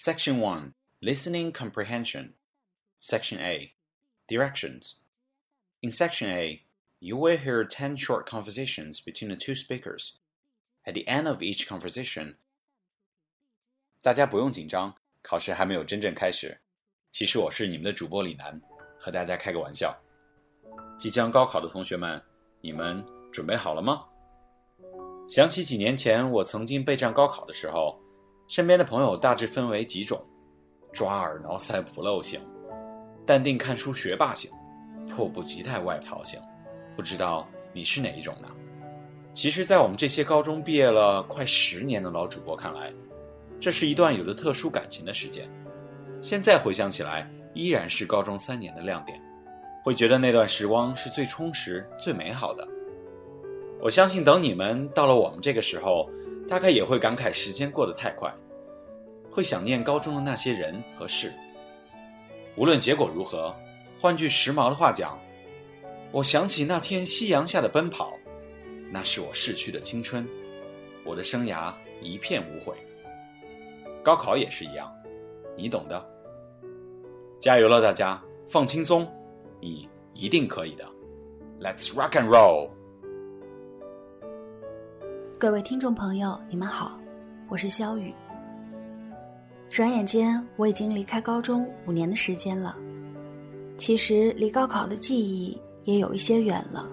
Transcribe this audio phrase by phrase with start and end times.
[0.00, 2.34] Section 1 Listening Comprehension.
[2.98, 3.74] Section A
[4.28, 4.96] Directions.
[5.82, 6.62] In Section A,
[6.98, 10.18] you will hear 10 short conversations between the two speakers.
[10.84, 12.36] At the end of each conversation,
[14.02, 16.60] 大家不用紧张，考试还没有真正开始。
[17.12, 18.60] 其实我是你们的主播李楠，
[18.98, 19.96] 和大家开个玩笑。
[20.98, 22.22] 即将高考的同学们，
[22.60, 24.06] 你们准备好了吗？
[25.28, 27.99] 想起几年前我曾经备战高考的时候，
[28.51, 30.21] 身边的朋友大致分为几种：
[30.91, 32.37] 抓耳挠腮不露型，
[33.25, 34.51] 淡定看书学霸型，
[35.07, 36.37] 迫不及待外逃型。
[36.93, 38.49] 不知道你是哪一种呢？
[39.31, 42.91] 其实，在我们这些高中毕业了快十年的老主播看来，
[43.57, 45.49] 这是一段有着特殊感情的时间。
[46.21, 49.17] 现在回想起来，依然是高中三年的亮点，
[49.81, 52.67] 会觉得那段时光是最充实、最美好的。
[53.79, 56.09] 我相信，等你们到了我们这个时候，
[56.49, 58.29] 大概也会感慨时间过得太快，
[59.31, 61.33] 会想念高中的那些人和事。
[62.57, 63.55] 无论结果如何，
[63.99, 65.17] 换句时髦的话讲，
[66.11, 68.13] 我想起那天夕阳下的奔跑，
[68.91, 70.27] 那是我逝去的青春，
[71.05, 72.75] 我的生涯一片无悔。
[74.03, 74.91] 高考也是一样，
[75.55, 76.05] 你懂的。
[77.39, 79.07] 加油了，大家，放轻松，
[79.59, 80.85] 你一定可以的。
[81.61, 82.71] Let's rock and roll！
[85.39, 86.99] 各位听众朋友，你们好，
[87.47, 88.13] 我是肖雨。
[89.71, 92.75] 转眼间，我已经离开高中五年的时间了。
[93.77, 96.85] 其实，离高考的记忆也有一些远了。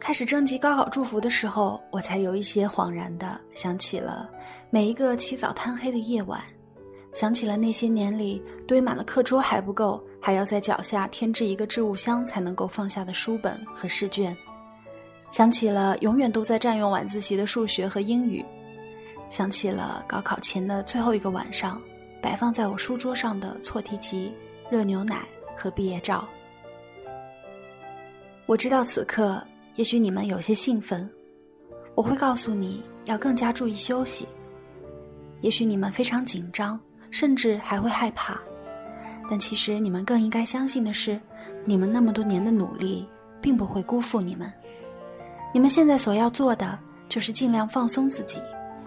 [0.00, 4.28] 开始征集高考祝福的时候，我才有一些恍然的想起了
[4.70, 6.42] 每一个起早贪黑的夜晚，
[7.12, 14.36] 想起了那些年里堆满了课桌还不够，还要在脚下添置一个置物箱才能够放下的书本和试卷。
[15.30, 18.44] 想起了永远都在占用晚自习的数学和英语，
[19.30, 21.80] 想起了高考前的最后一个晚上，
[22.20, 24.34] 摆放在我书桌上的错题集、
[24.68, 26.28] 热牛奶和毕业照。
[28.44, 29.40] 我知道此刻
[29.76, 31.08] 也许你们有些兴奋，
[31.94, 34.26] 我会告诉你要更加注意休息。
[35.40, 36.78] 也许你们非常紧张，
[37.12, 38.38] 甚至还会害怕，
[39.30, 41.18] 但其实你们更应该相信的是，
[41.64, 43.08] 你们那么多年的努力
[43.40, 44.52] 并不会辜负你们。
[45.54, 46.76] 你们现在所要做的，
[47.08, 48.40] 就是尽量放松自己，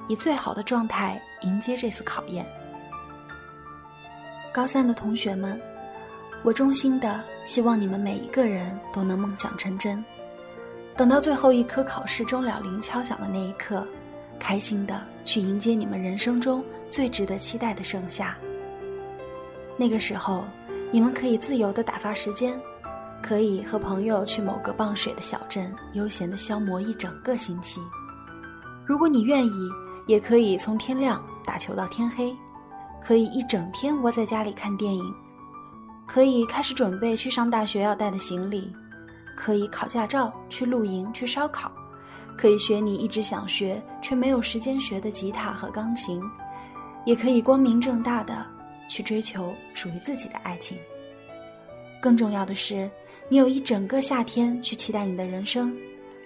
[0.08, 2.46] 以最好的状态迎接这次考验。
[4.53, 5.59] 高三的同学们，
[6.44, 10.03] 我衷心的希望你们每一个人都能梦想成真，
[10.96, 13.88] 等到最后一科考试钟了铃敲响的那一刻，
[14.40, 18.38] 开心的去迎接你们人生中最值得期待的盛夏。
[19.78, 20.46] 那个时候，
[20.91, 22.59] 你们可以自由的打发时间。
[23.22, 27.80] 可以和朋友去某个傍水的小镇，悠闲的消磨一整个星期。
[28.85, 29.72] 如果你愿意，
[30.08, 32.36] 也可以从天亮打球到天黑，
[33.02, 35.14] 可以一整天窝在家里看电影，
[36.06, 38.72] 可以开始准备去上大学要带的行李，
[39.36, 41.72] 可以考驾照、去露营、去烧烤，
[42.38, 46.22] 可以学你一直想学却没有时间学的吉他和钢琴，
[47.06, 48.46] 也可以光明正大的
[48.88, 50.78] 去追求属于自己的爱情。
[52.02, 52.90] 更重要的是。
[53.30, 55.75] 你有一整个夏天去期待你的人生，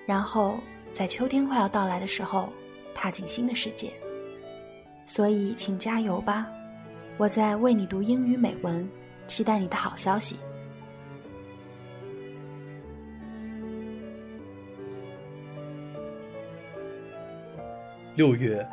[0.05, 0.57] 然后
[0.91, 2.51] 在秋天快要到来的时候，
[2.97, 3.91] 踏进新的世界。
[5.05, 6.47] 所以，请加油吧！
[7.17, 8.87] 我在为你读英语美文，
[9.27, 10.35] 期待你的好消息。
[18.15, 18.67] 六月，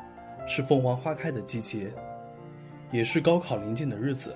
[0.48, 1.92] 是凤凰花开的季节，
[2.90, 4.34] 也是高考临近的日子。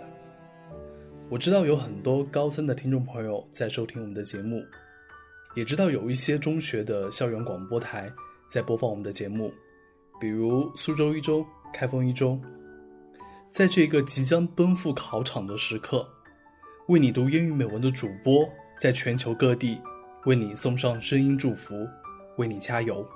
[1.31, 4.63] 我知道有很多高三的听众朋友在收听我们的节目，
[5.57, 8.13] 也知道有一些中学的校园广播台
[8.49, 9.53] 在播放我们的节目，
[10.21, 12.41] 比如苏州一中、开封一中。
[13.51, 16.07] 在这个即将奔赴考场的时刻，
[16.89, 18.49] 为你读英语美文的主播
[18.79, 19.81] 在全球各地
[20.27, 21.89] 为你送上声音祝福，
[22.37, 23.07] 为你加油。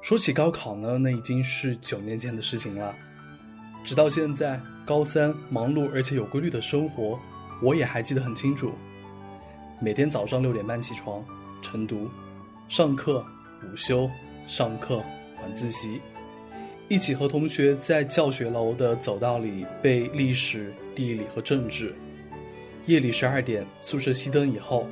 [0.00, 2.94] 说起高考呢，那已经是九年前的事情了。
[3.84, 7.18] 直到现在，高三忙碌而且有规律的生活，
[7.60, 8.72] 我也还记得很清楚。
[9.80, 11.22] 每天早上六点半起床，
[11.60, 12.08] 晨读，
[12.68, 13.24] 上课，
[13.62, 14.10] 午休，
[14.46, 15.02] 上课，
[15.42, 16.00] 晚自习，
[16.88, 21.94] 一起和同学在教学楼的走道里背历史、地理和政治。
[22.86, 24.86] 夜里十二点，宿舍熄灯以后，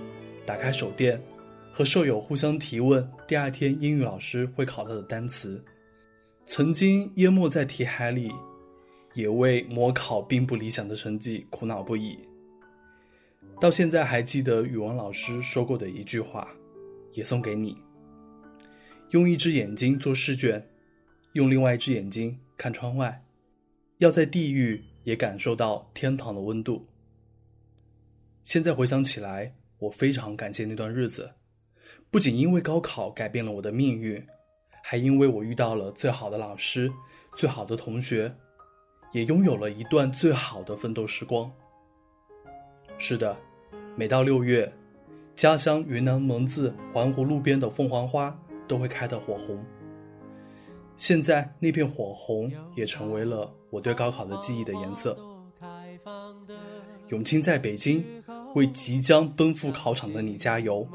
[0.45, 1.21] 打开手电，
[1.73, 5.63] 和舍友互相提问第二天英语老师会考到的单词。
[6.45, 8.31] 曾经淹没在题海里。
[9.15, 12.19] 也为模考并不理想的成绩苦恼不已。
[13.59, 16.47] 到现在还记得语文老师说过的一句话，
[17.15, 17.75] 也送给你：
[19.11, 20.69] 用一只眼睛做试卷，
[21.35, 23.23] 用另外一只眼睛看窗外，
[23.99, 26.85] 要在地狱也感受到天堂的温度。
[28.43, 31.31] 现在回想起来，我非常感谢那段日子，
[32.11, 34.25] 不仅因为高考改变了我的命运，
[34.83, 36.93] 还因为我遇到了最好的老师、
[37.37, 38.35] 最好的同学，
[39.13, 41.49] 也拥有了一段最好的奋斗时光。
[42.99, 43.37] 是的，
[43.95, 44.73] 每到六月，
[45.37, 48.37] 家乡云南蒙自环湖路边的凤凰花
[48.67, 49.65] 都会开得火红。
[50.97, 55.17] 现在那片火红也成为了我对高考的记忆的颜色。
[57.09, 58.05] 永清在北京，
[58.55, 60.87] 为即将奔赴考场的你加油！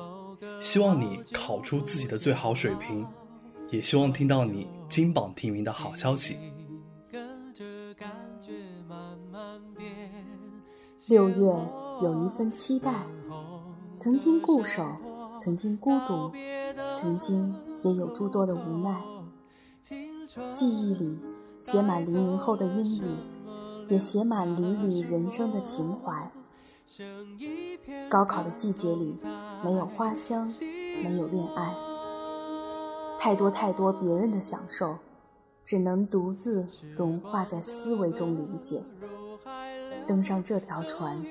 [0.60, 3.06] 希望你考出自己的最好水平，
[3.70, 6.38] 也希望听到你金榜题名的好消息。
[11.10, 11.36] 六月
[12.02, 12.94] 有一份期待，
[13.96, 14.86] 曾经固守，
[15.40, 16.32] 曾经孤独，
[16.96, 19.02] 曾经也有诸多的无奈。
[20.54, 21.20] 记忆里
[21.58, 23.18] 写满黎明后的阴雨，
[23.90, 26.32] 也写满缕缕人生的情怀。
[28.10, 29.18] 高考的季节里，
[29.64, 30.46] 没有花香，
[31.04, 31.76] 没有恋爱，
[33.18, 34.98] 太多太多别人的享受，
[35.64, 38.84] 只能独自融化在思维中理解。
[40.08, 41.24] 登上这条船，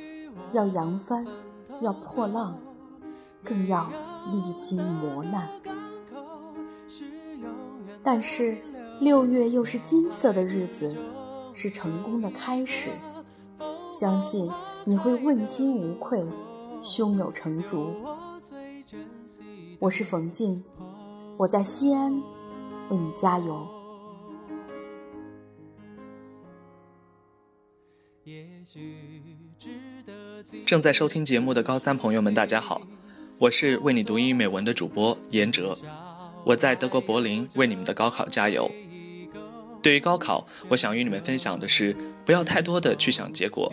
[0.52, 1.26] 要扬帆，
[1.80, 2.58] 要破浪，
[3.44, 3.90] 更要
[4.32, 5.48] 历经磨难。
[8.02, 8.56] 但是。
[9.00, 10.94] 六月又是金色的日子，
[11.54, 12.90] 是成功的开始。
[13.88, 14.46] 相信
[14.84, 16.22] 你会问心无愧，
[16.82, 17.94] 胸有成竹。
[19.78, 20.62] 我是冯静，
[21.38, 22.12] 我在西安
[22.90, 23.66] 为你加油。
[30.66, 32.82] 正在收听节目的高三朋友们，大家好，
[33.40, 35.74] 我是为你读英语美文的主播严哲，
[36.44, 38.70] 我在德国柏林为你们的高考加油。
[39.82, 41.96] 对于高考，我想与你们分享的是，
[42.26, 43.72] 不要太多的去想结果，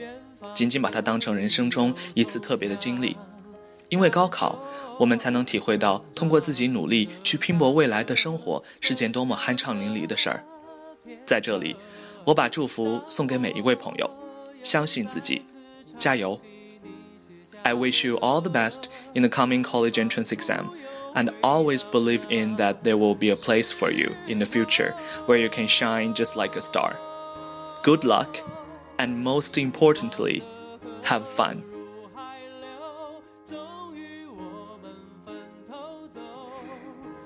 [0.53, 3.17] 仅仅把它当成人生中一次特别的经历。
[3.89, 4.57] 因为高考，
[4.97, 10.45] 我们才能体会到，通过自己努力去拼搏未来的生活是件多么酣畅淋漓的事儿。
[11.25, 11.75] 在这里，
[12.23, 14.09] 我把祝福送给每一位朋友，
[14.63, 15.41] 相信自己，
[15.99, 16.39] 加油
[17.66, 20.70] ！I wish you all the best in the coming college entrance exam.
[21.14, 24.94] and always believe in that there will be a place for you in the future
[25.26, 26.96] where you can shine just like a star.
[27.82, 28.38] Good luck,
[28.98, 30.42] and most importantly,
[31.04, 31.62] have fun.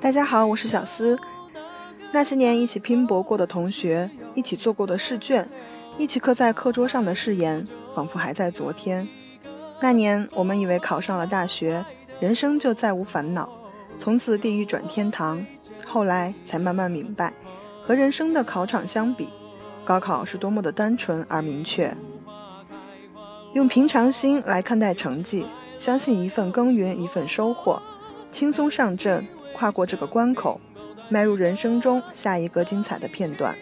[0.01, 1.19] 大家好，我是小思。
[2.13, 5.47] 那些年一起拼搏过的同学，一起做过的试卷，
[5.99, 9.09] 一起刻在课桌上的誓言，仿佛还在昨天。
[9.84, 11.84] 那年，我们以为考上了大学，
[12.20, 13.50] 人生就再无烦恼。
[13.98, 15.44] 从此地狱转天堂，
[15.88, 17.34] 后来才慢慢明白，
[17.84, 19.30] 和人生的考场相比，
[19.84, 21.92] 高考是多么的单纯而明确。
[23.54, 25.48] 用平常心来看待成绩，
[25.80, 27.82] 相信一份耕耘一份收获，
[28.30, 30.62] 轻松上阵，跨过这个关口，
[31.10, 33.58] 迈入人生中下一个精彩的片段。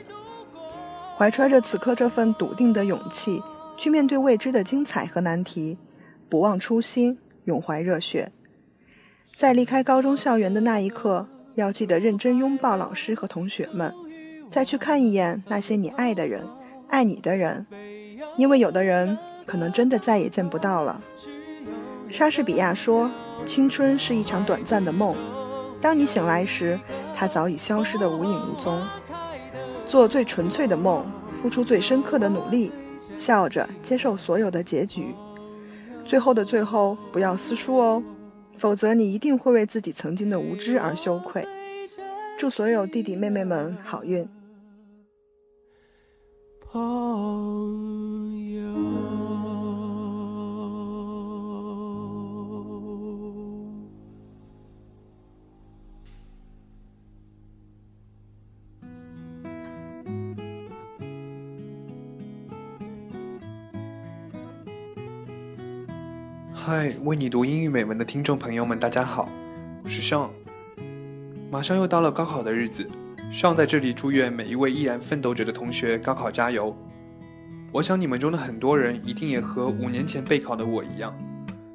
[1.18, 3.42] 怀揣着此刻这份笃定的勇气，
[3.78, 5.78] 去面对未知的精彩和难题，
[6.30, 8.32] 不忘初心，永怀热血。
[9.36, 13.94] 在离开高中校园的那一刻，要记得认真拥抱老师和同学们，
[14.52, 16.46] 再去看一眼那些你爱的人、
[16.88, 17.66] 爱你的人，
[18.38, 21.02] 因为有的人可能真的再也见不到了。
[22.10, 23.10] 莎士比亚说
[23.46, 25.16] ：“青春是一场短暂的梦，
[25.82, 26.80] 当你醒来时，
[27.16, 28.82] 它早已消失得无影无踪。”
[29.88, 31.06] 做最纯粹的梦，
[31.42, 32.72] 付出最深刻的努力，
[33.18, 35.16] 笑着接受所有的结局。
[36.10, 38.02] 最后的最后，不要撕书哦。
[38.58, 41.48] 否则，你一定会为自己曾经的无知而羞愧。
[42.40, 44.28] 祝所有弟弟妹妹们好运！
[66.70, 69.28] 嗨，为你读英语美文的听众朋友们，大家好，
[69.84, 70.30] 我是 Sean。
[71.50, 72.88] 马上又到了高考的日子
[73.34, 76.78] ，Sean 在这里祝愿每一位依然奋斗着的同学高考加油。
[77.72, 81.12] 我想你们中的很多人一定也和五年前备考的我一样，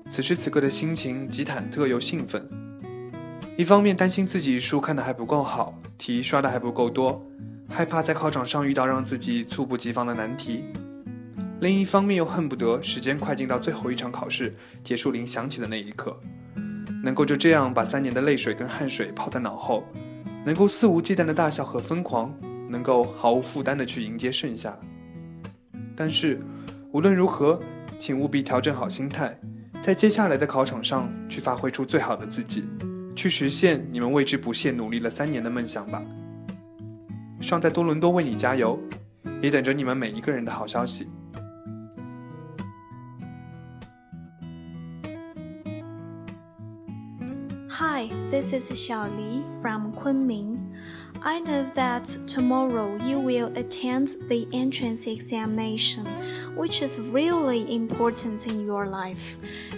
[0.08, 2.48] 此时此刻的心情既忐忑又兴奋。
[3.56, 7.20] 一方面担心自己书看的还不够好，题刷的还不够多，
[7.68, 10.62] 害怕在考场上遇到让自己猝不及防的难题。
[11.64, 16.14] 另一方面又恨不得时间快进到最后一场考试结束铃响起的那一刻，
[17.02, 19.82] 能够就这样把三年的泪水跟汗水抛在脑后，
[20.44, 22.30] 能够肆无忌惮的大笑和疯狂，
[22.68, 24.78] 能够毫无负担的去迎接盛夏。
[25.96, 26.38] 但是，
[26.92, 27.58] 无论如何，
[27.98, 29.34] 请务必调整好心态，
[29.80, 32.64] 在接下来的考场上去发挥出最好的自己，
[33.16, 36.02] 去实现你们为之不懈努力了三年的梦想吧。
[37.40, 38.78] 尚在多伦多为你加油，
[39.40, 41.08] 也等着你们每一个人的好消息。
[47.94, 50.74] Hi, this is Xiaoli from Kunming.
[51.22, 56.04] I know that tomorrow you will attend the entrance examination,
[56.56, 59.36] which is really important in your life.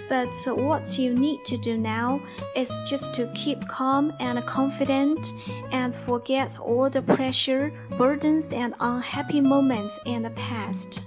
[0.09, 2.23] But what you need to do now
[2.57, 5.35] is just to keep calm and confident
[5.71, 11.03] and forget all the pressure, burdens, and unhappy moments in the past.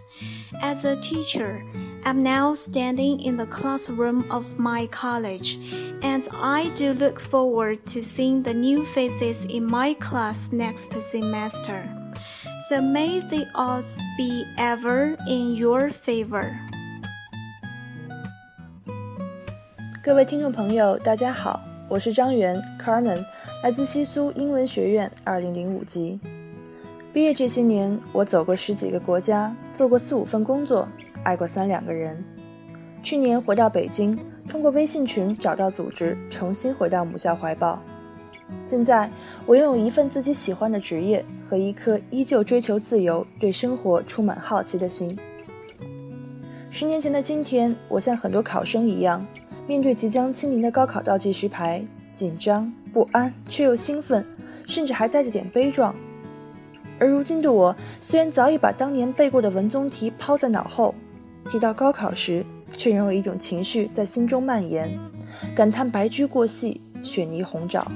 [0.61, 1.65] As a teacher,
[2.04, 5.58] I'm now standing in the classroom of my college,
[6.02, 11.82] and I do look forward to seeing the new faces in my class next semester.
[12.68, 16.52] So may the odds be ever in your favor.
[20.02, 23.24] 各位听众朋友，大家好，我是张元 Carmen，
[23.62, 26.20] 来自西苏英文学院二零零五级。
[27.12, 30.86] 毕业这些年，我走过十几个国家，做过四五份工作，
[31.23, 32.23] 爱过三两个人。
[33.01, 34.17] 去年回到北京，
[34.49, 37.81] 通过微信群找到组织，重新回到母校怀抱。
[38.65, 39.09] 现在，
[39.45, 45.17] 我拥有一份自己喜欢的职业和一颗依旧追求自由、对生活充满好奇的心。
[46.71, 49.25] 十年前的今天，我像很多考生一样，
[49.67, 54.25] 面对即将亲临的高考倒计时牌，紧张、不安，却又兴奋，
[54.65, 55.95] 甚至还带着点悲壮。
[56.99, 60.93] 而如今的我，虽然早已把当年背过的文综题抛在脑后，
[61.49, 64.97] 提到高考时，却仍有一种情绪在心中蔓延，
[65.55, 67.91] 感叹白驹过隙，雪泥红爪。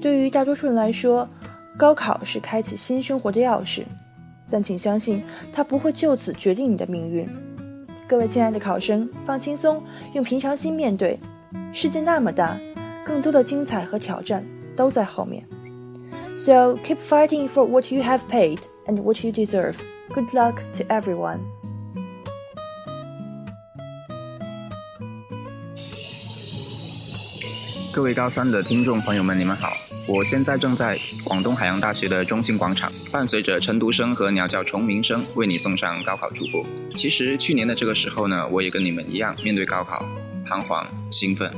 [0.00, 1.28] 对于大多数人来说，
[1.76, 3.82] 高考是开启新生活的钥匙，
[4.50, 7.28] 但请相信，它不会就此决定你的命运。
[8.08, 9.82] 各位亲爱的考生，放轻松，
[10.14, 11.20] 用平常心面对。
[11.72, 12.58] 世界那么大，
[13.04, 15.44] 更多的精彩和挑战都在后面。
[16.36, 19.74] So keep fighting for what you have paid and what you deserve.
[20.14, 21.59] Good luck to everyone.
[27.92, 29.72] 各位高三的听众朋友们，你们好！
[30.06, 36.64] 我现在正在广东海洋大学的中心广场，伴随着晨读声和鸟叫虫鸣声，为你送上高考祝福。
[36.94, 39.98] 其实去年的这个时候呢，我也跟你们一样，面对高考，
[40.46, 41.52] 彷徨、兴奋、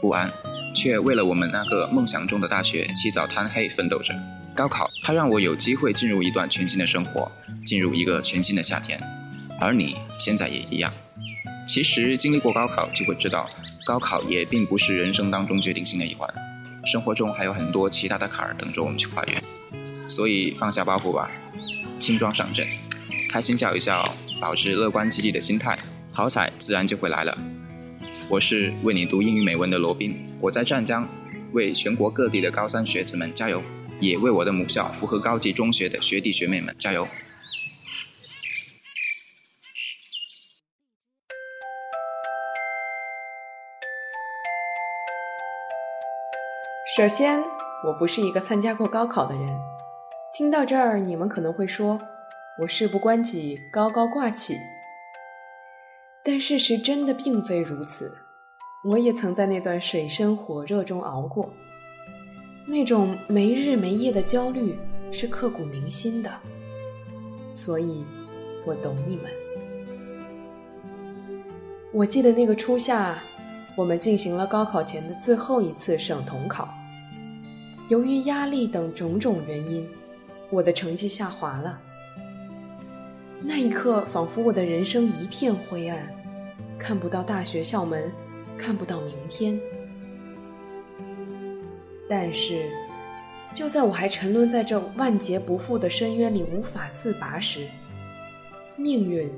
[0.00, 0.30] 不安。
[0.76, 4.14] 却为了我们那个梦想中的大学起早贪黑奋斗着。
[4.54, 7.32] 高考，它让我有机会进入一段全新的生活，
[7.64, 9.00] 进入一个全新的夏天。
[9.58, 10.92] 而你现在也一样。
[11.66, 13.48] 其实经历过高考，就会知道，
[13.88, 16.28] 高考也并不是人生当中决定性的一环，
[16.92, 19.42] 生活中还有很多其他的坎儿等着我们去跨越。
[20.06, 21.30] 所以放下包袱吧，
[21.98, 22.66] 轻装上阵，
[23.30, 25.78] 开心笑一笑，保持乐观积极的心态，
[26.12, 27.38] 好彩自然就会来了。
[28.28, 31.08] 我是为你读英语美文的罗宾，我在湛江，
[31.52, 33.62] 为全国各地的高三学子们加油，
[34.00, 37.08] 也为我的母校符合高级中学的学弟学妹们加油。
[46.98, 47.40] 首先，
[47.84, 49.56] 我不是一个参加过高考的人。
[50.36, 51.96] 听到这儿，你们可能会说，
[52.60, 54.56] 我事不关己，高高挂起。
[56.24, 58.12] 但事实真的并非如此，
[58.84, 61.48] 我也曾在那段水深火热中熬过，
[62.66, 64.76] 那种没日没夜的焦虑
[65.12, 66.28] 是刻骨铭心的，
[67.52, 68.04] 所以，
[68.66, 69.30] 我懂你们。
[71.92, 73.16] 我记得那个初夏，
[73.76, 76.68] 我们进行了高考前的最后一次省统考，
[77.88, 79.88] 由于压力等种种原因，
[80.50, 81.80] 我的成绩下滑了。
[83.40, 86.06] 那一刻，仿佛我的人生一片灰暗。
[86.78, 88.12] 看不到大学校门，
[88.58, 89.58] 看不到明天。
[92.06, 92.70] 但是，
[93.54, 97.66] 就在我还沉沦在这万劫不复的深渊里无法自拔时，
[98.76, 99.30] 命运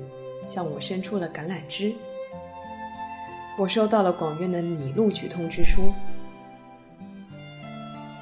[0.43, 1.93] 向我伸出了橄榄枝。
[3.57, 5.93] 我收到了广院的拟录取通知书。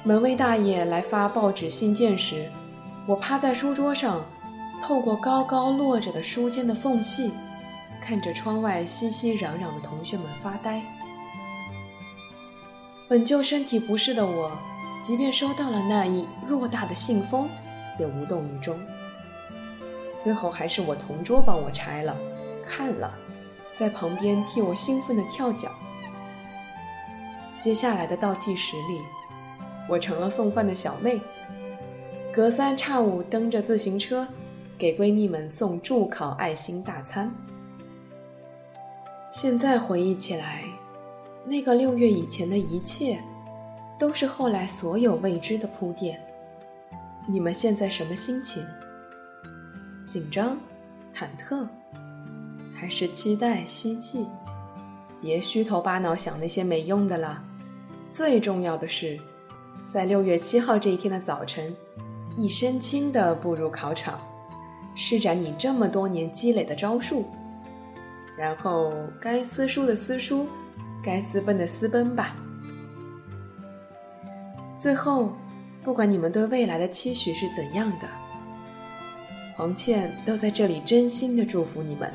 [0.02, 2.50] 门卫大爷来发报纸信件时，
[3.06, 4.24] 我趴在书桌上，
[4.80, 7.30] 透过高高落着的书签的缝隙。
[8.00, 10.80] 看着窗外熙熙攘攘的同学们发呆，
[13.06, 14.50] 本就身体不适的我，
[15.02, 17.46] 即便收到了那一偌大的信封，
[17.98, 18.80] 也无动于衷。
[20.16, 22.16] 最后还是我同桌帮我拆了，
[22.64, 23.12] 看了，
[23.78, 25.68] 在旁边替我兴奋的跳脚。
[27.60, 28.98] 接下来的倒计时里，
[29.90, 31.20] 我成了送饭的小妹，
[32.32, 34.24] 隔三差五蹬着自行车，
[34.78, 37.28] 给闺蜜们送助考爱心大餐。
[39.28, 40.62] 现在回忆起来，
[41.44, 43.20] 那个六月以前的一切，
[43.98, 46.20] 都是后来所有未知的铺垫。
[47.28, 48.64] 你们现在什么心情？
[50.06, 50.56] 紧张、
[51.12, 51.66] 忐忑，
[52.72, 54.24] 还是期待、希冀？
[55.20, 57.42] 别虚头巴脑想那些没用的了。
[58.10, 59.18] 最重要的是，
[59.92, 61.74] 在六月七号这一天的早晨，
[62.36, 64.20] 一身轻的步入考场，
[64.94, 67.24] 施展你这么多年积累的招数，
[68.38, 70.46] 然后该撕书的撕书，
[71.02, 72.36] 该私奔的私奔吧。
[74.78, 75.32] 最后，
[75.82, 78.08] 不管你们对未来的期许是怎样的。
[79.56, 82.12] 黄倩都在这里真心的祝福你们。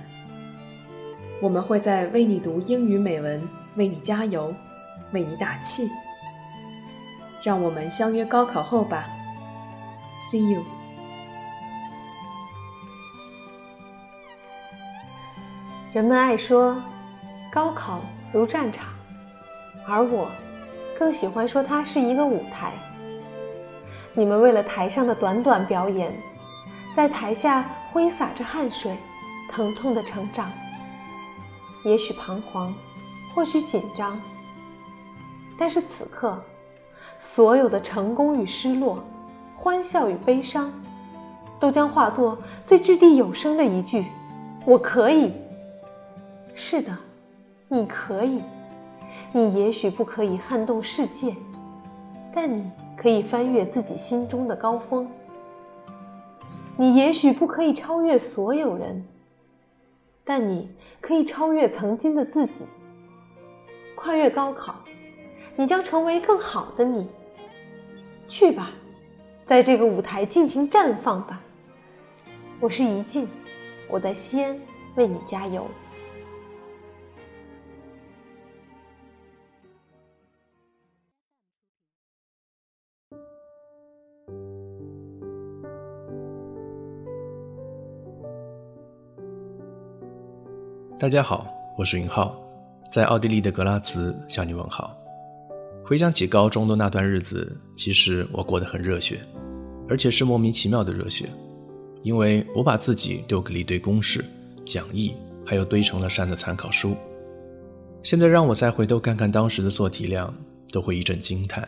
[1.42, 4.56] 我们会在为你读英语美文，为你加油，
[5.12, 5.90] 为你打气。
[7.46, 9.06] 让我们相约高考后吧。
[10.18, 10.64] See you。
[15.94, 16.82] 人们爱说，
[17.52, 18.02] 高考
[18.34, 18.92] 如战场，
[19.88, 20.32] 而我
[20.98, 22.72] 更喜欢说它是一个舞台。
[24.14, 26.12] 你们为了台上的短短表演。
[26.96, 28.96] 在台下挥洒着汗水，
[29.52, 30.50] 疼痛的成长。
[31.84, 32.74] 也许彷徨，
[33.34, 34.18] 或许紧张，
[35.58, 36.42] 但是此刻，
[37.20, 39.04] 所有的成功与失落，
[39.56, 40.72] 欢笑与悲伤，
[41.60, 44.06] 都将化作最掷地有声的一句
[44.66, 45.34] ：“我可以。”
[46.54, 46.98] 是的，
[47.68, 48.42] 你可以。
[49.32, 51.36] 你也许不可以撼动世界，
[52.34, 55.06] 但你可以翻越自己心中的高峰。
[56.78, 59.04] 你也许不可以超越所有人，
[60.24, 60.70] 但你
[61.02, 62.66] 可以超越曾经的自己。
[63.96, 64.76] 跨越高考，
[65.58, 67.08] 你将成为更好的你。
[68.28, 68.72] 去吧，
[69.46, 71.42] 在这个舞台尽情绽放吧。
[72.60, 73.28] 我是怡静，
[73.88, 74.60] 我在西安
[74.96, 75.66] 为你加油。
[90.98, 91.46] 大家好，
[91.78, 92.36] 我是云浩，
[92.92, 95.05] 在奥地利的格拉茨向你问好。
[95.88, 99.20] 回想起高中的那段日子，其实我过得很热血，
[99.88, 101.30] 而且是莫名其妙的热血，
[102.02, 104.26] 因为我把自己丢给了一堆公式、
[104.66, 105.14] 讲义，
[105.46, 106.96] 还有堆成了山的参考书。
[108.02, 110.34] 现在让我再回头看看当时的做题量，
[110.74, 111.68] 都会一阵惊叹。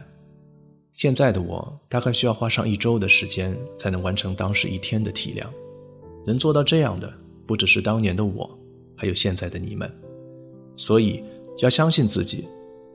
[0.93, 5.47] 现在的我大概需要花上一周的时间才能完成当时一天的题量。
[6.25, 7.13] 能做到这样的，
[7.45, 8.49] 不只是当年的我。
[8.95, 9.88] 还有现在的你们，
[10.75, 11.23] 所以
[11.60, 12.47] 要相信自己。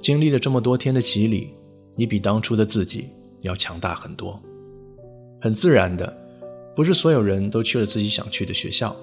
[0.02, 1.54] 经历了这么多天的洗礼，
[1.94, 3.08] 你比当初的自己
[3.42, 4.38] 要强大很多。
[5.40, 6.12] 很自然的，
[6.74, 8.94] 不是所有人都去了自己想去的学校。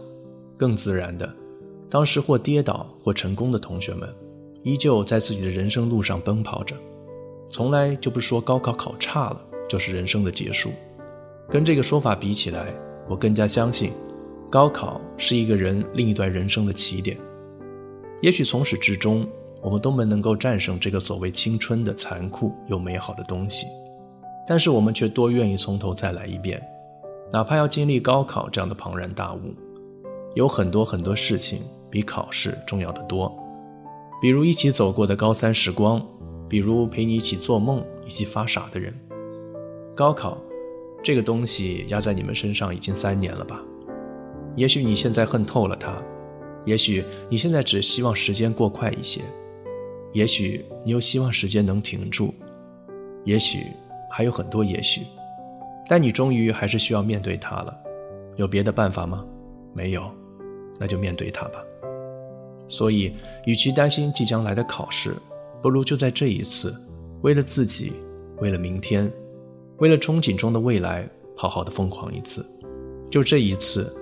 [0.57, 1.33] 更自然的，
[1.89, 4.13] 当时或跌倒或成功的同学们，
[4.61, 6.75] 依旧在自己的人生路上奔跑着。
[7.49, 10.69] 从来就不说高考考差了就是人生的结束。
[11.49, 12.73] 跟这个说法比起来，
[13.07, 13.93] 我更加相信。
[14.49, 17.15] 高考是一个人另一段人生的起点，
[18.21, 19.25] 也许从始至终，
[19.61, 23.67] 我们都没能够战胜这个所谓青春的残酷又美好的东西，
[24.47, 26.61] 但是我们却多愿意从头再来一遍，
[27.31, 29.39] 哪怕要经历高考这样的庞然大物。
[30.35, 33.35] 有很多很多事情比考试重要的多，
[34.21, 36.01] 比如一起走过的高三时光，
[36.47, 38.93] 比如陪你一起做梦、一起发傻的人。
[39.95, 40.37] 高考，
[41.03, 43.59] 这个东西压在你们身上已经三年了吧？
[44.55, 45.93] 也许你现在恨透了它，
[46.65, 49.21] 也许你现在只希望时间过快一些，
[50.13, 52.33] 也许你又希望时间能停住，
[53.25, 53.59] 也许
[54.09, 55.01] 还有很多也许，
[55.87, 57.77] 但你终于还是需要面对它了。
[58.37, 59.25] 有别的办法吗？
[59.73, 60.09] 没有，
[60.79, 61.63] 那就面对它吧。
[62.67, 63.13] 所以，
[63.45, 65.15] 与其担心即将来的考试，
[65.61, 66.75] 不如就在这一次，
[67.21, 67.93] 为了自己，
[68.39, 69.11] 为了明天，
[69.77, 72.45] 为了憧憬中的未来，好好的疯狂一次。
[73.09, 73.95] 就这一次。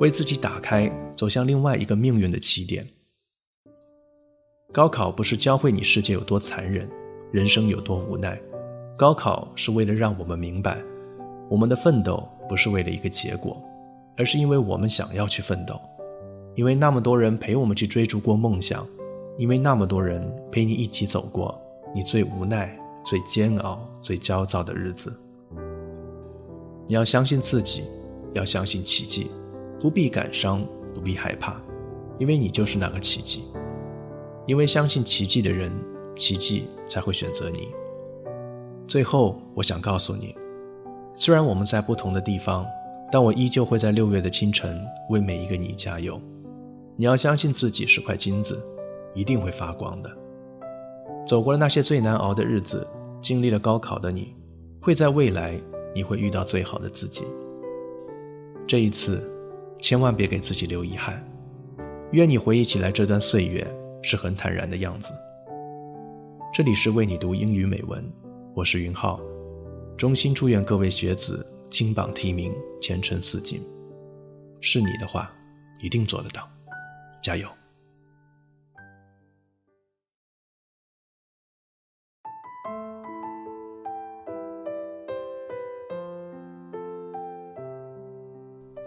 [0.00, 2.84] 为自己打开走向另外一个命运的起点。
[4.74, 6.84] 高考不是教会你世界有多残忍，
[7.30, 8.36] 人生有多无奈，
[8.98, 10.76] 高考是为了让我们明白，
[11.48, 13.56] 我们的奋斗不是为了一个结果，
[14.16, 15.80] 而是因为我们想要去奋斗，
[16.56, 18.84] 因为那么多人陪我们去追逐过梦想，
[19.38, 21.56] 因为那么多人陪你一起走过
[21.94, 25.16] 你最无奈、最煎熬、最焦躁的日子。
[26.88, 27.84] 你要相信自己，
[28.32, 29.30] 要相信奇迹。
[29.80, 31.54] 不必感伤，不必害怕，
[32.18, 33.44] 因为你就是那个奇迹。
[34.46, 35.72] 因为相信奇迹的人，
[36.16, 37.68] 奇迹才会选择你。
[38.86, 40.34] 最后，我想告诉你，
[41.16, 42.66] 虽然我们在不同的地方，
[43.10, 44.78] 但我依旧会在六月的清晨
[45.08, 46.20] 为每一个你加油。
[46.96, 48.62] 你要相信自己是块金子，
[49.14, 50.10] 一定会发光的。
[51.26, 52.86] 走过了那些最难熬的日子，
[53.22, 54.34] 经历了高考的你，
[54.80, 55.58] 会在未来
[55.94, 57.24] 你会遇到最好的自己。
[58.66, 59.26] 这一次，
[59.80, 61.24] 千万别给自己留遗憾。
[62.12, 63.66] 愿你回忆起来这段岁月
[64.04, 65.14] 是很坦然的样子。
[66.52, 68.04] 这里是为你读英语美文，
[68.54, 69.18] 我是云浩，
[69.96, 73.62] 衷心祝愿各位学子金榜题名，前程似锦。
[74.60, 75.32] 是你的话，
[75.82, 76.46] 一定做得到。
[77.22, 77.48] 加油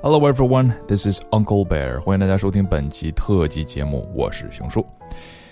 [0.09, 4.85] ！Hello everyone, this is Uncle Bear，欢迎大家收听本期特辑节目，我是熊叔。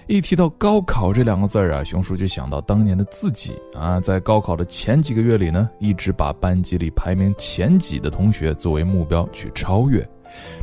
[0.07, 10.07] 一提到高考这两个字儿啊，熊叔就想到当年的自己啊，在高考的前几个月里呢，一直把班级里排名前几的同学作为目标去超越，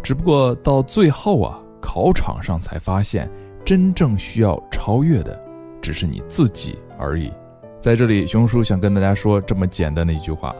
[0.02, 1.60] 只不过到最后啊。
[1.78, 3.30] 考场上才发现，
[3.62, 5.38] 真正需要超越的，
[5.82, 7.30] 只是你自己而已。
[7.82, 10.56] 在这里，熊叔想跟大家说这么简单的一句话：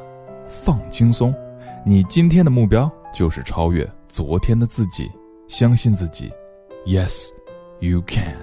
[0.47, 1.35] 放轻松，
[1.85, 5.11] 你今天的目标就是超越昨天的自己，
[5.49, 6.31] 相信自己。
[6.87, 7.31] Yes,
[7.81, 8.37] you can。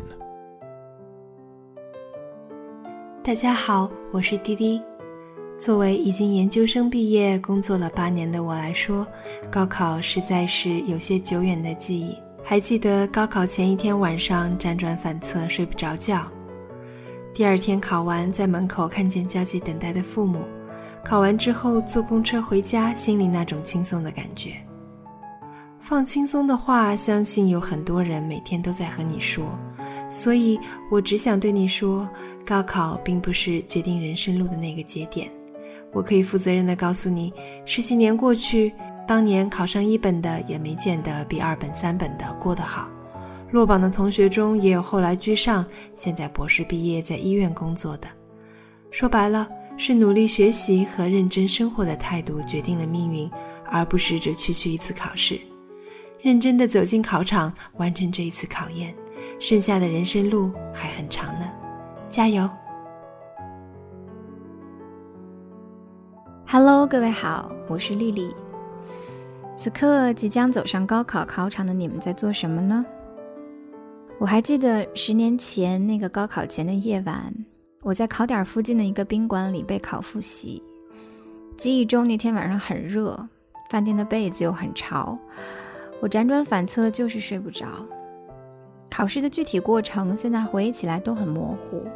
[3.24, 4.82] 大家好，我是滴滴。
[5.58, 9.08] 作为已经研究生毕业、工作了八年的我来说，
[9.50, 12.14] 高考实在是有些久远的记忆。
[12.44, 16.28] 还记得高考前一天晚上辗转反侧睡不着觉，
[17.34, 20.42] 第二天考完在门口看见焦急等待的父母，
[21.10, 24.54] 考完之后坐公车回家，心里那种轻松的感觉。
[25.80, 29.44] 放轻松的话，相信有很多人每天都在和你说，
[30.08, 30.60] 所以
[30.92, 32.08] 我只想对你说，
[32.46, 35.28] 高考并不是决定人生路的那个节点。
[35.94, 37.34] 我可以负责任的告诉你，
[37.66, 38.72] 十几年过去。
[39.08, 42.88] 当年考上一本的也没见得比二本、三本的过得好，
[43.50, 48.08] 落榜的同学中也有后来居上，现在博士毕业在医院工作的。
[48.92, 49.48] 说白了，
[49.82, 53.32] 是努力学习和认真生活的态度决定了命运，
[53.66, 55.40] 而不是这区区一次考试。
[56.22, 58.94] 认真的走进考场，完成这一次考验，
[59.40, 61.50] 剩下的人生路还很长呢，
[62.10, 62.48] 加油
[66.46, 68.36] ！Hello，各位好，我是丽丽。
[69.56, 72.86] 此刻即将走上高考考场的你们在做什么呢？
[74.20, 77.34] 我还记得十年前那个高考前的夜晚，
[77.82, 80.62] 我在考点附近的一个宾馆里备考复习。
[81.56, 83.18] 记忆中那天晚上很热，
[83.70, 85.18] 饭店的被子又很潮，
[86.02, 87.68] 我辗转反侧就是睡不着。
[88.90, 91.88] 考试的具体过程现在回忆起来都很模糊，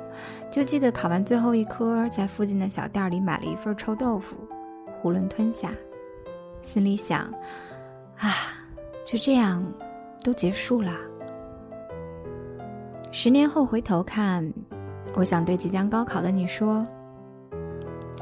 [0.50, 4.38] 就记得考完最后一科，在附近的小店里买了一份臭豆腐，
[5.04, 5.70] 囫囵吞下。
[6.62, 7.22] 心里想，
[8.20, 8.32] 啊，
[9.06, 9.62] 就这样，
[10.24, 10.94] 都结束了。
[13.12, 14.50] 十年后回头看，
[15.16, 16.86] 我想对即将高考的你说：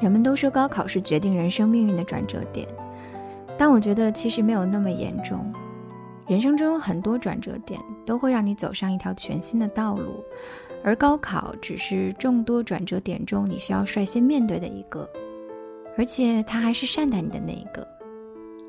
[0.02, 2.68] 人们都说高考是决定人生命运的转折点，
[3.58, 5.40] 但我觉得其实没有那么严重。
[6.28, 10.24] 人生中有很多转折点，都会让你走上一条全新的道路，
[10.84, 15.08] 而高考只是众多转折点中你需要率先面对的一个，
[15.98, 17.86] 而且他还是善待你的那一个。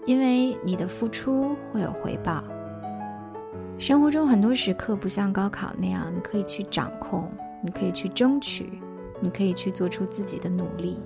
[0.05, 2.43] 因为你的付出会有回报。
[3.79, 7.31] 生活中很多时刻不像高考那样，你可以去掌控，
[7.63, 8.81] 你可以去争取，
[9.21, 10.99] 你可以去做出自己的努力。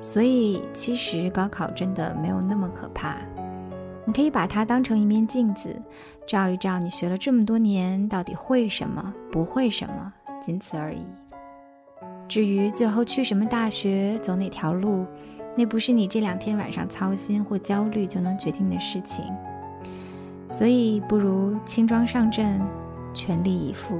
[0.00, 3.16] 所以，其实高考真的没有那么可怕。
[4.04, 5.74] 你可以把它当成一面镜子，
[6.26, 11.02] 照一照你学了这么多年到底会什么，不会什么，仅此而已。
[12.28, 15.06] 至于最后去什么大学，走哪条路。
[15.58, 19.24] 那不是你这两天晚上操心或焦虑就能决定的事情，
[20.50, 22.60] 所以不如轻装上阵，
[23.14, 23.98] 全力以赴。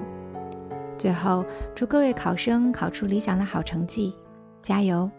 [0.98, 4.16] 最后，祝各位考生考出理想的好成绩，
[4.62, 5.10] 加油！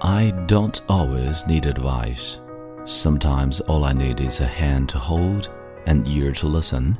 [0.00, 2.38] I don't always need advice.
[2.84, 5.48] Sometimes all I need is a hand to hold,
[5.86, 6.96] an ear to listen,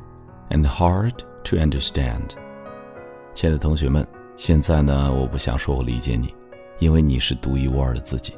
[0.49, 2.30] and heart to understand.
[3.34, 6.34] 亲爱的同学们，现在呢，我不想说我理解你，
[6.78, 8.34] 因为你是独一无二的自己。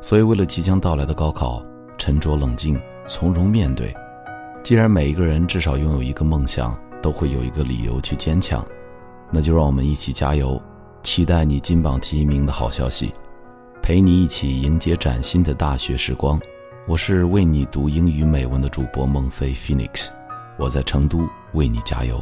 [0.00, 1.62] 所以，为了即将到来的高考，
[1.96, 3.94] 沉着冷静，从容面对。
[4.62, 8.66] 既然每一个人至少拥有一个梦想，都会有一个理由去坚强，
[9.30, 10.60] 那就让我们一起加油，
[11.02, 13.12] 期待你金榜题名的好消息。
[13.82, 16.38] 陪你一起迎接崭新的大学时光。
[16.86, 20.08] 我是为你读英语美文的主播孟非 Phoenix，
[20.58, 22.20] 我在成都为你加油。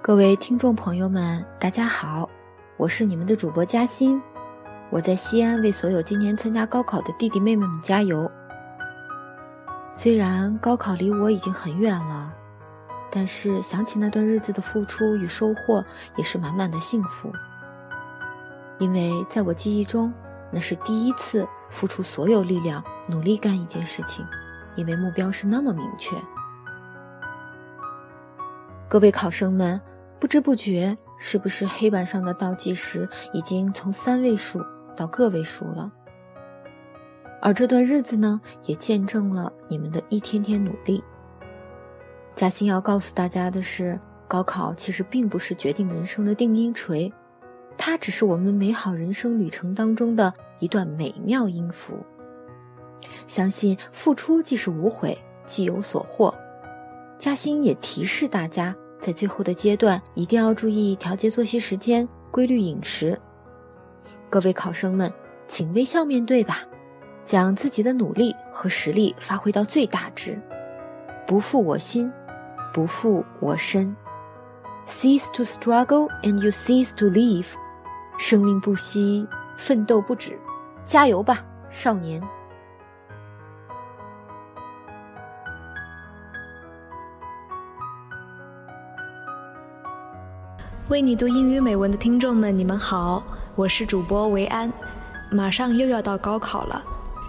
[0.00, 2.30] 各位听众朋友们，大家好，
[2.76, 4.22] 我是你们的主播嘉欣，
[4.90, 8.30] 我在西安为所有今年参加高考的弟弟妹妹们加油。
[9.92, 12.32] 虽然高考离我已经很远了，
[13.10, 17.32] 但是想起那段日子的付出与收获，也是满满的幸福。
[18.78, 20.14] 因为在我记忆中，
[20.52, 24.24] 那是第一次付出所有力量努力干一件事情，
[24.76, 26.16] 因为目标是那么明确。
[28.88, 29.80] 各位考生们。
[30.20, 34.58] 不知不觉，是不是黑板上的倒计时已经从三位数
[34.96, 35.92] 到个位数了？
[37.42, 41.04] 而这段日子呢，也见证了你们的一天天努力。
[42.34, 47.12] 嘉欣要告诉大家的是，高考其实并不是决定人生的定音锤，
[47.76, 51.94] 它只是我们美好人生旅程当中的一段美妙音符。
[53.26, 56.34] 相信付出即是无悔，既有所获。
[57.18, 58.74] 嘉欣也提示大家。
[59.00, 63.20] 在最后的阶段，一定要注意调节作息时间、规律饮食。
[64.30, 65.12] 各位考生们，
[65.46, 66.60] 请微笑面对吧，
[67.22, 70.40] 将自己的努力和实力发挥到最大值，
[71.26, 72.10] 不负我心，
[72.72, 73.94] 不负我身。
[74.86, 77.52] Cease to struggle and you cease to live。
[78.16, 80.38] 生命不息，奋斗不止，
[80.84, 82.22] 加油吧，少年！
[90.90, 93.22] 为你读英语美文的听众们，你们好，
[93.56, 94.70] 我是主播维安。
[95.30, 96.84] 马上又要到高考了，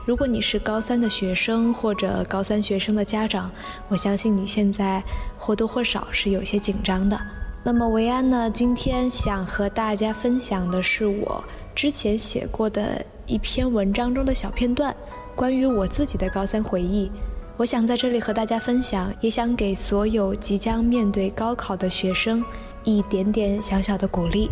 [0.05, 3.49] 如果你是高三的学生或者高三学生的家长，
[3.87, 5.01] 我相信你现在
[5.37, 7.17] 或多或少是有些紧张的。
[7.63, 11.41] 那么维安呢，今天想和大家分享的是我
[11.73, 14.95] 之前写过的一篇文章中的小片段，
[15.35, 17.11] 关于我自己的高三回忆。
[17.57, 22.43] 我想在这里和大家分享，也想给所有即将面对高考的学生。
[22.83, 24.47] 一点点小小的鼓励。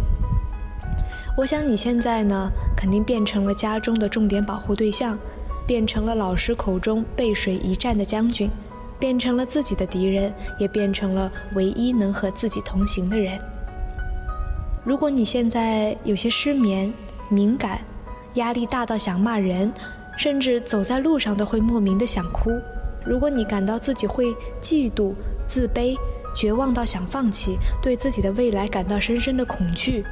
[1.38, 5.16] 我想你现在呢，肯定变成了家中的重点保护对象，
[5.68, 8.50] 变成了老师口中背水一战的将军，
[8.98, 13.40] 变成了自己的敌人，也变成了唯一能和自己同行的人。
[14.84, 16.92] 如果你现在有些失眠、
[17.30, 17.82] 敏感、
[18.36, 19.72] 压力大到想骂人，
[20.18, 22.52] 甚至走在路上都会莫名的想哭；
[23.06, 25.14] 如果你感到自己会嫉妒、
[25.46, 25.98] 自卑，
[26.36, 30.04] 绝望到想放弃，对自己的未来感到深深的恐惧。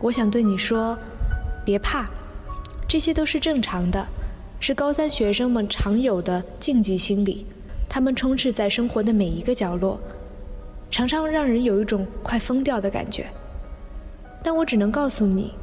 [0.00, 0.98] 我想对你说，
[1.64, 2.04] 别怕，
[2.86, 4.06] 这些都是正常的，
[4.60, 7.46] 是高三学生们常有的禁忌心理。
[7.88, 9.98] 他们充斥在生活的每一个角落，
[10.90, 13.26] 常常让人有一种快疯掉的感觉。
[14.42, 15.54] 但我只能告诉你，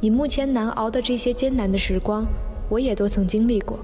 [0.00, 2.26] 你目前难熬的这些艰难的时光，
[2.68, 3.78] 我也都曾经历过。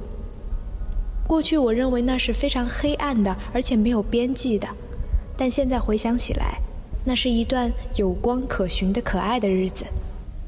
[1.27, 4.69] 过去我认为那是非常黑暗的，而且没有边际的。
[5.37, 6.59] 但现在回想起来，
[7.05, 9.85] 那是一段有光可循的可爱的日子。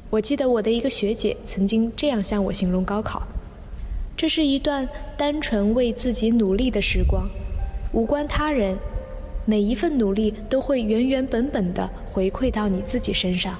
[0.09, 3.23] 我记得我的一个学姐曾经这样向我形容高考：
[4.15, 7.27] 这是一段单纯为自己努力的时光，
[7.91, 8.77] 无关他人，
[9.43, 13.59] 每一份努力都会原原本本的回馈到你自己身上。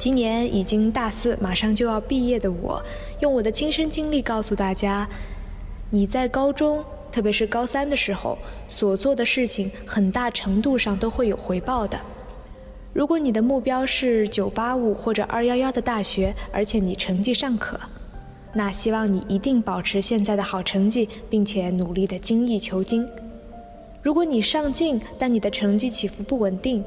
[0.00, 2.82] 今年已经大四，马上就要毕业的我，
[3.20, 5.06] 用我的亲身经历告诉大家：
[5.90, 6.82] 你在高中。
[7.12, 12.00] 特别是高三的时候，所做的事情很大程度上都会有回报的。
[12.94, 17.78] 如果你的目标是985或者211的大学，而且你成绩尚可，
[18.54, 23.06] 那希望你一定保持现在的好成绩，并且努力的精益求精。
[24.02, 26.82] 如果你上进，但你的成绩起伏不稳定，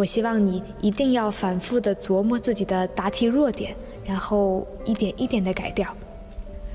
[0.00, 5.94] 我希望你一定要反复的琢磨自己的答题弱点，然后一点一点的改掉。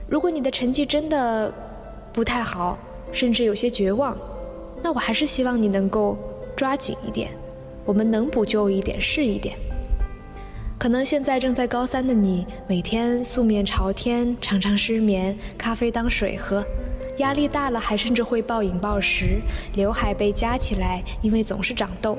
[0.07, 1.51] 如果你的成绩真的，
[2.13, 2.77] 不太好，
[3.11, 4.15] 甚至有些绝望，
[4.83, 6.15] 那我还是希望你能够
[6.55, 7.31] 抓紧一点，
[7.83, 9.57] 我们能补救一点是一点。
[10.77, 16.63] 可能现在正在高三的你，每天素面朝天，常常失眠，咖啡当水喝，
[17.17, 19.41] 压力大了还甚至会暴饮暴食，
[19.73, 22.15] 刘海被夹起来，因为总是长痘。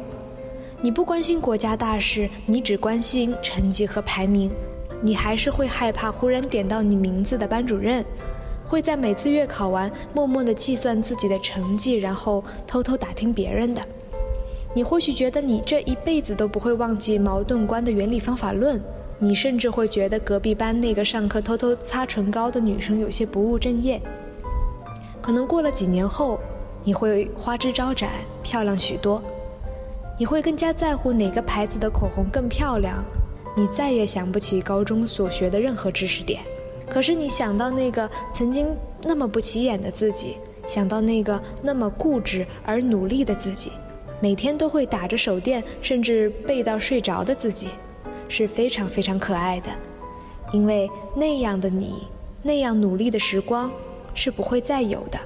[0.87, 4.49] 你不关心国家大事，你只关心成绩和排名，
[5.03, 8.05] 你还是会害怕忽然点到你名字的班主任。
[8.69, 13.83] 会在每次月考完，默默地计算自己的成绩，然后偷偷打听别人的。
[14.77, 18.81] 你或许觉得你这一辈子都不会忘记矛盾观的原理方法论，
[19.19, 24.01] 你甚至会觉得隔壁班那个上课偷偷擦唇膏的女生有些不务正业。
[25.21, 26.39] 可能过了几年后，
[26.85, 28.09] 你会花枝招展，
[28.41, 29.21] 漂亮许多。
[30.19, 33.05] 你会更加在乎哪个牌子的口红更漂亮。
[33.57, 36.41] 你再也想不起高中所学的任何知识点，
[36.91, 38.69] 可是你想到那个曾经
[39.03, 43.73] 那么不起眼的自己，想到那个那么固执而努力的自己，
[44.21, 47.69] 每天都会打着手电，甚至背到睡着的自己，
[48.29, 49.71] 是非常非常可爱的。
[50.53, 52.05] 因为那样的你，
[52.43, 53.71] 那样努力的时光，
[54.13, 55.19] 是不会再有的。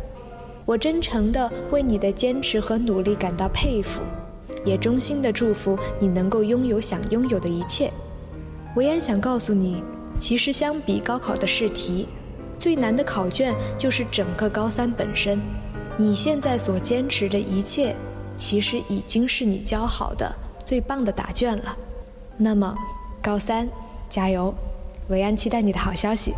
[0.64, 4.02] 我真诚地为你的坚持和努力感到佩服，
[4.64, 7.90] 也衷心地祝福你能够拥有想拥有的一切。
[8.76, 9.82] 维安想告诉你，
[10.18, 12.06] 其实相比高考的试题，
[12.58, 15.40] 最难的考卷就是整个高三本身。
[15.96, 17.94] 你现在所坚持的一切，
[18.36, 20.32] 其实已经是你交好的
[20.64, 21.76] 最棒的答卷了。
[22.36, 22.74] 那么，
[23.20, 23.68] 高三，
[24.08, 24.54] 加油！
[25.08, 26.32] 维安期待你的好消息。